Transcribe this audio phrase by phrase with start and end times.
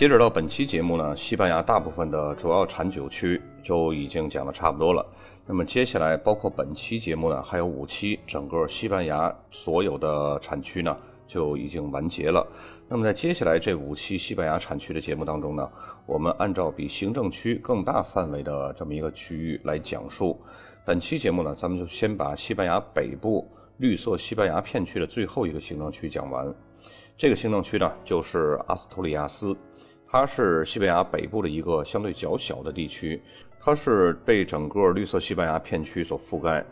[0.00, 5.06] 截止到本期节目呢，西班牙大部分的主要产酒区就已经讲的差不多了。
[5.44, 10.96] 那么接下来，包括本期节目呢，还有五期，整个西班牙所有的产区呢
[11.28, 12.46] 就已经完结了。
[12.88, 15.70] 那么在接下来这五期西班牙产区的节目当中呢，
[16.06, 20.40] 我们按照比行政区更大范围的这么一个区域来讲述。
[20.82, 26.50] 本期节目呢，咱们就先把西班牙北部绿色西班牙片区的最后一个行政区讲完。
[27.18, 29.54] 这个行政区呢，就是阿斯图里亚斯。
[30.12, 33.22] 它是西班牙北部的一个相对较小的地区，
[33.60, 36.64] 它是被整个绿色西班牙片区所覆盖。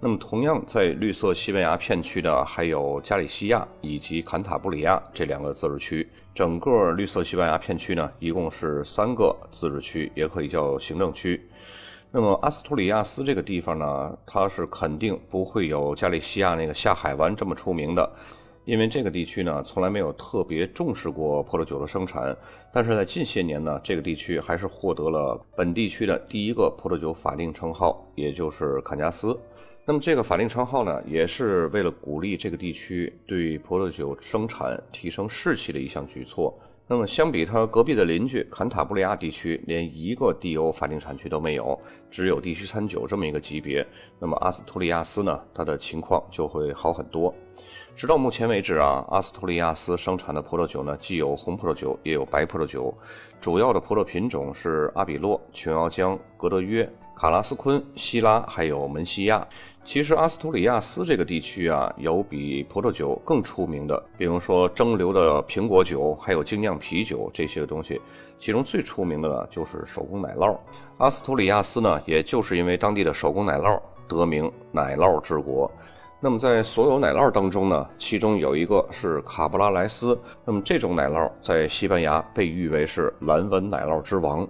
[0.00, 6.08] 那么，同样在绿色西班牙片区的还有加利西亚以及坎塔布里亚这两个自治区。
[6.34, 11.46] 整个绿色西班牙片区呢，一共是三个自治区，也可以叫行政区。
[12.10, 18.10] 那么，阿斯图里亚斯这个地方呢，它是肯定不会有加利西亚那个下海湾这么出名的。
[18.66, 22.36] 因为这个地区呢，从来没有特别重视过葡萄酒的生产，
[22.72, 29.38] 但是在近些年呢，这个地区还是获得了本地区的第一个葡萄酒法定称号，也就是坎加斯。
[29.84, 36.52] 那么这个法定称号呢，也是为了鼓励这个地区对葡萄酒生产提升士气的一项举措。
[36.88, 41.76] 那么，相比它隔壁的邻居坎塔布里亚地区，连一个 DO 法定产区都没有，
[42.08, 43.84] 只有地区餐酒这么一个级别。
[44.20, 47.34] 那么，阿斯图里亚斯呢，它的情况就会好很多。
[47.96, 52.96] 直到目前为止啊，阿斯图里亚斯生产的葡萄酒呢，既有红葡萄酒，也有白葡萄酒，
[53.40, 56.88] 主要的葡萄品种是阿比洛、琼瑶浆、格德约。
[57.16, 59.48] 卡拉斯昆、希拉还有门西亚，
[59.86, 68.00] 其实阿斯图里亚斯这个地区啊，有比葡萄酒更出名的，比如说蒸馏的苹果酒，还有精酿啤酒这些东西。
[68.36, 70.58] 其中最出名的呢，就是手工奶酪。
[70.98, 75.70] 阿斯图里亚斯呢，也就是因为当地的手工奶酪得名“奶酪之国”。
[76.18, 80.20] 那么在所有奶酪当中呢，其中有一个是卡布拉莱斯。
[80.44, 84.46] 那么这种奶酪在西班牙被誉为是蓝纹奶酪之王。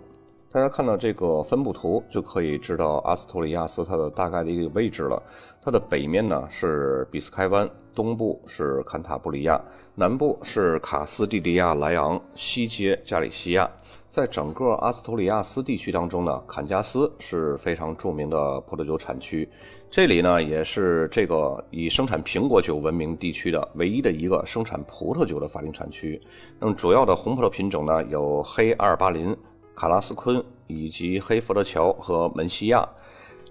[0.56, 5.22] 大家看到这个分布图，就可以知道阿斯托里亚斯它的大概的一个位置了。
[5.61, 9.61] 它的北面呢是比斯开湾，东部是坎塔布里亚，
[9.95, 13.71] 南部是卡斯蒂利亚莱昂，西接加利西亚。
[14.09, 19.47] 在整个阿斯托里亚斯地区当中呢，坎加斯是非常著名的葡萄酒产区。
[19.91, 26.19] 这里呢也是这个以生产苹果酒闻名地区的唯一的一个生产葡萄酒的法定产区。
[26.59, 29.37] 那么主要的红葡萄品种呢有黑阿尔巴林。
[29.76, 32.88] 卡拉斯昆以及黑佛得桥和门西亚，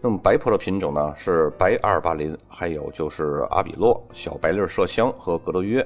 [0.01, 5.85] 那么白葡萄品种呢是白阿尔巴林，还有就是阿比洛、小白粒麝香和格德约。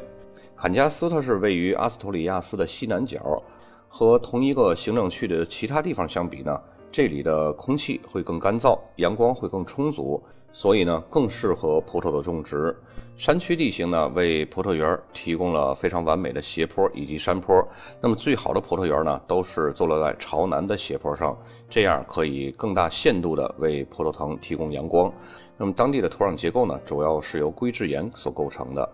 [0.55, 3.43] 坎加斯它是位于阿斯托里亚斯的西南角，
[3.89, 6.57] 和同一个行政区的其他地方相比呢，
[6.91, 10.21] 这里的空气会更干燥，阳光会更充足。
[10.51, 12.75] 所以呢，更适合葡萄的种植。
[13.15, 17.63] 山区地形呢，为葡萄园提供了非常完美的斜坡以及山坡。
[18.01, 21.37] 那么最好的葡萄园呢，都是坐落在朝南的斜坡上，
[21.69, 25.13] 这样可以更大限度的为葡萄藤提供阳光。
[25.61, 28.89] 那么当地的土壤结构呢，主要是由硅质岩所构成的。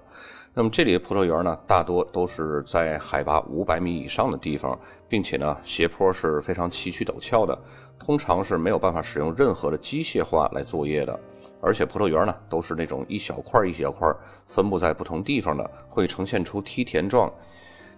[0.52, 4.76] 那么这里的葡萄园呢，大多都是在海拔五百米以上的地方，
[5.08, 7.56] 并且呢，斜坡是非常崎岖陡峭的，
[8.00, 11.20] 通常是没有办法使用任何的机械化来作业的。
[11.62, 14.12] 而且葡萄园呢，都是那种一小块一小块
[14.48, 17.32] 分布在不同地方的，会呈现出梯田状，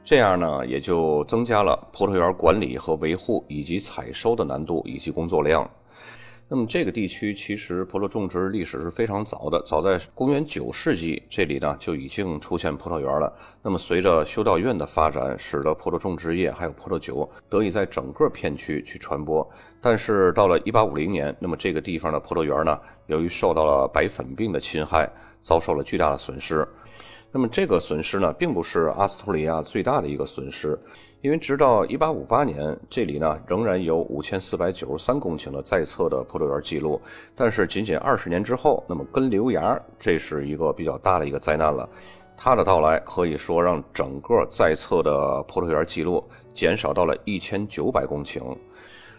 [0.04, 5.70] 这样呢，也就增加了葡萄园管理和维护以及采收的难度以及工作量。
[6.50, 13.34] 那么这个地区其实葡萄种植历史是非常早的，早在公元九世纪，这里呢就已经出现葡萄园了。
[13.62, 19.46] 那么随着修道院的发展，使得葡萄种植业还有葡萄酒得以在整个片区去传播。
[19.82, 25.12] 但是到了一八五零年，那么这个地方的葡萄园呢，由于受到了白粉病的侵害，
[25.42, 26.66] 遭受了巨大的损失。
[27.32, 30.80] 那么这个损失呢，并不是阿斯图里亚最大的一个损失。
[31.22, 37.02] 因为直到一八五八年，这里呢仍然有五千四百九十三公顷的在册的葡萄园记录，
[37.36, 41.90] 但是仅仅二十年之后，那么根瘤芽这是一个比较大的一个灾难了。
[42.38, 48.56] 它的到来可以说让整个在册的葡萄园记录减少到了一千九百公顷。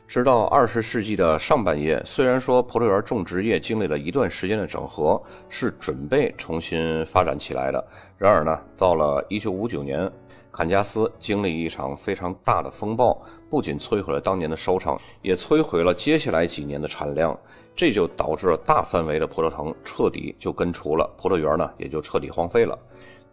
[0.08, 7.87] 直到二十世纪的上半叶，虽然说葡萄园种植业经历了一段时间的整合，是准备重新发展起来的。
[8.16, 10.10] 然而呢，到了一九五九年，
[10.50, 13.20] 坎加斯经历一场非常大的风暴，
[13.50, 17.38] 不仅摧毁了当年的收成，也摧毁了接下来几年的产量。
[17.76, 22.76] 这就导致了大范围的葡萄藤彻底就根除了，葡萄园呢也就彻底荒废了。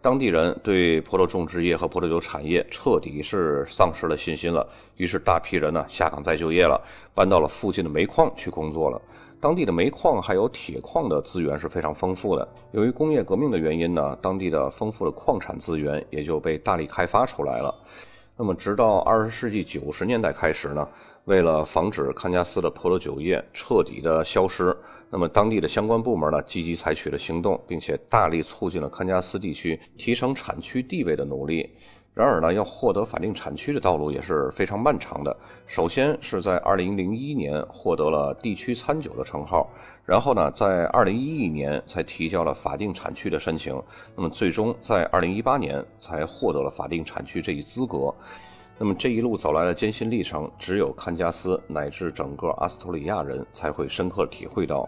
[0.00, 4.66] 当地人对葡萄种植业和葡萄酒产业彻底是丧失了信心了，
[4.96, 6.80] 于是大批人呢下岗再就业了，
[7.12, 9.00] 搬到了附近的煤矿去工作了。
[9.40, 12.48] 当地的煤矿还有铁矿的资源是非常丰富的。
[12.72, 17.74] 由于工业革命的原因呢，当地的丰富的矿产资源也就被大力开发出来了。
[18.38, 20.86] 那么，直到二十世纪九十年代开始呢，
[21.26, 24.76] 为了防止康加斯的葡萄酒业彻底的消失，
[25.10, 31.68] 那么当地的相关部门呢，积极采取了行动，并且大力促进了康加斯地区提升产区地位的努力。
[32.14, 35.36] 然而呢，要获得法定产区的道路也是非常漫长的。
[35.66, 39.68] 首先是在2001年获得了地区餐酒的称号，
[40.04, 43.74] 然后呢，在2011年才提交了法定产区的申请，
[44.14, 48.14] 那么最终在2018年才获得了法定产区这一资格。
[48.78, 54.86] 那么这一路走来的艰辛历程，只有堪加斯乃至整个阿斯图里亚人才会深刻体会到。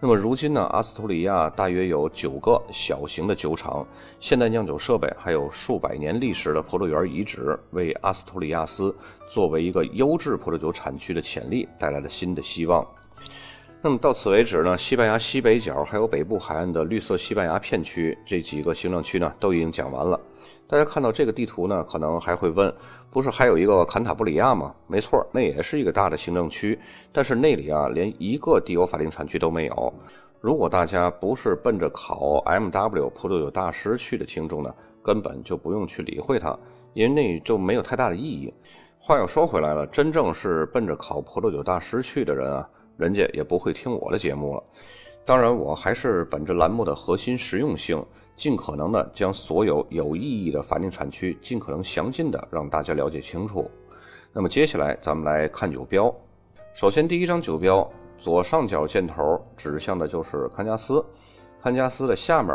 [0.00, 3.86] 那么如今呢，阿斯图里亚大约有九个小型的酒厂、
[4.18, 8.92] 现代酿酒设备，还有数百年历史的葡萄园遗址，为阿斯图里亚斯
[9.28, 12.84] 作为一个优质葡萄酒产区的潜力带来了新的希望。
[13.82, 20.20] 那么到此为止呢，西班牙西北角还有北部海岸的绿色西班牙片区这几个行政区呢，都已经讲完了。
[20.66, 22.70] 大家看到这个地图呢，可能还会问，
[23.10, 24.74] 不是还有一个坎塔布里亚吗？
[24.86, 26.78] 没错，那也是一个大的行政区，
[27.10, 29.94] 但是那里啊，连一个地欧法定产区都没有。
[30.42, 33.08] 如果大家不是奔着考 M.W.
[33.10, 36.54] 葡萄酒大师去的听众呢，根本就不用去理会它，
[36.92, 38.52] 因为那就没有太大的意义。
[38.98, 42.68] 话又说回来了，真正是奔着考葡萄酒大师去的人啊。
[43.00, 44.62] 人家也不会听我的节目了。
[45.24, 48.04] 当然，我还是本着栏目的核心实用性，
[48.36, 53.70] 尽可能的将所有有意义的法定产区尽可能详尽的让大家了解清楚。
[54.32, 56.14] 那么接下来咱们来看酒标。
[56.74, 57.88] 首先，第一张酒标
[58.18, 61.04] 左上角箭头指向的就是堪加斯，
[61.62, 62.54] 堪加斯的下面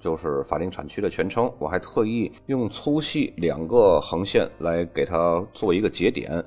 [0.00, 1.52] 就是法定产区的全称。
[1.58, 6.44] 我还特意用粗细两个横线来给它做一个节点。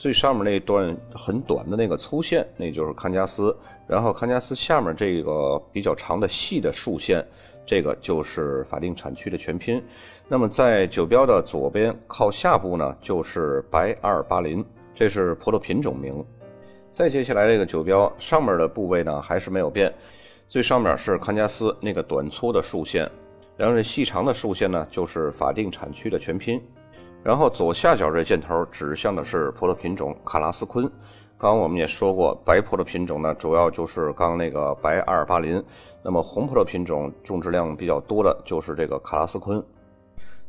[0.00, 3.54] 最上面那段很短的那个粗线，那就是康加斯。
[3.86, 7.22] 然后康加斯下面这个比较长的细的竖线，
[7.66, 9.82] 这个就是法定产区的全拼。
[10.26, 14.64] 那么在酒标的左边靠下部呢，就是白阿尔巴林，
[14.94, 16.24] 这是葡萄品种名。
[16.90, 19.92] 再接下来这个酒标上面的部位呢，还是没有变。
[20.48, 23.06] 最上面是康加斯那个短粗的竖线，
[23.54, 26.58] 然后这细长的竖线呢，就是法定产区的全拼。
[27.22, 30.90] 然后左下角这箭头指向的是葡萄品种卡拉斯昆。
[31.36, 35.62] 刚刚我们也说过，白葡萄品种呢，主要就是刚那个白阿尔巴林。
[36.02, 39.62] 那么红葡萄品种种植量比较多的就是这个卡拉斯昆。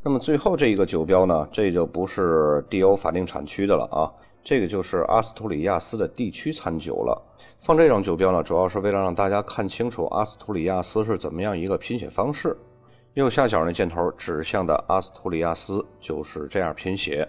[0.02, 4.12] 那么最后这一个酒标呢，这就不是地欧法定产区的了啊，
[4.44, 7.22] 这个就是阿斯图里亚斯的地区餐酒了。
[7.60, 12.58] 放这张酒标呢，主要是为了让大家看清楚阿斯图里亚斯是怎么样一个拼写方式。
[13.16, 17.28] 右下角那箭头指向的阿斯图里亚斯就是这样拼写。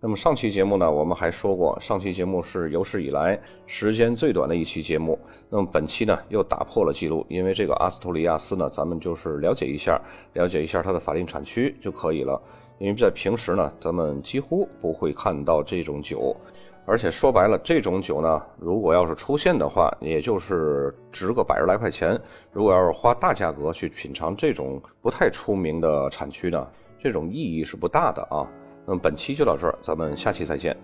[0.00, 5.16] 那么上期节目呢，我们还说过，上期节目是有史以来时间最短的一期节目。
[5.48, 10.00] 那么本期呢，又打破了记录，因为这个阿斯图里亚斯呢，咱们就是了解一下，
[10.32, 12.42] 了解一下它的法定产区就可以了。
[12.78, 16.36] 因为在平时呢，咱们几乎不会看到这种酒。
[16.88, 22.18] 而且说白了，这种酒呢，如果要是出现的话，也就是值个百十来块钱。
[22.52, 26.64] 如果要是花大价格去品尝这种不太出名的产区呢，
[27.02, 28.46] 这种意义是不大的啊。
[28.86, 30.76] 那么本期就到这儿，咱们下期再见。